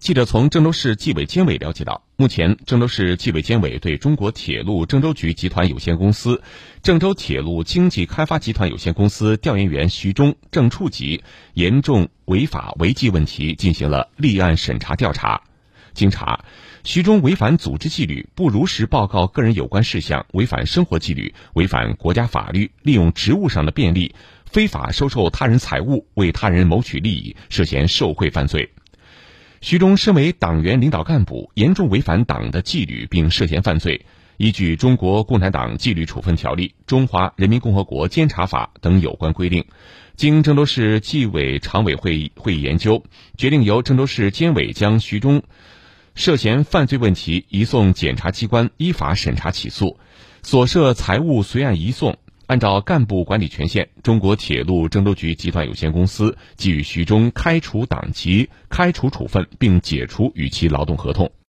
[0.00, 6.40] 记者从郑州市纪委监委了解到，目前郑州市纪委监委对中国铁路郑州局集团有限公司、
[6.84, 11.24] 郑州铁路经济开发集团有限公司调研员徐忠、郑处级
[11.54, 15.42] 严重违法违纪问题进行了立案审查调查。
[15.94, 16.44] 经查，
[16.84, 24.14] 徐忠违反组织纪律，不如实报告个人有关事项，违反生活纪律，违反国家法律，利用职务上的便利，
[24.46, 28.70] 非法收受他人财物，为他人谋取利益，涉嫌受贿犯罪。
[29.60, 34.06] 徐忠身为党员领导干部，严重违反党的纪律，并涉嫌犯罪。
[34.36, 39.64] 依据《中国共产党纪律处分条例》《中华人民共和国监察法》等有关规定，
[40.14, 43.02] 经郑州市纪委常委会会议研究，
[43.36, 45.42] 决定由郑州市监委将徐忠
[46.14, 49.98] 涉嫌犯罪问题移送检察机关依法审查起诉，
[50.44, 52.16] 所涉财物随案移送。
[52.48, 61.30] 按照干部管理权限，中国铁路郑州局集团有限公司给予徐忠开除党籍、开除处分，并解除与其劳动合同。